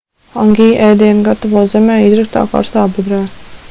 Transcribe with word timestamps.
hangi 0.37 0.65
ēdienu 0.85 1.27
gatavo 1.29 1.63
zemē 1.77 2.01
izraktā 2.09 2.47
karstā 2.57 2.91
bedrē 2.99 3.27